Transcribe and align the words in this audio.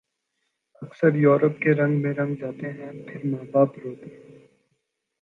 اکثر 0.81 1.15
یورپ 1.15 1.59
کے 1.59 1.73
رنگ 1.73 2.01
میں 2.01 2.13
رنگ 2.13 2.35
جاتے 2.35 2.71
ہیں 2.71 2.91
پھر 3.07 3.25
ماں 3.25 3.43
باپ 3.51 3.77
روتے 3.83 4.09
ہیں 4.09 4.39